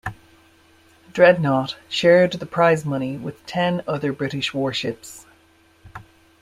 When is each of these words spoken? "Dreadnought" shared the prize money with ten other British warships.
"Dreadnought" 1.13 1.77
shared 1.87 2.33
the 2.33 2.47
prize 2.47 2.85
money 2.87 3.17
with 3.17 3.45
ten 3.45 3.83
other 3.87 4.11
British 4.11 4.51
warships. 4.51 5.27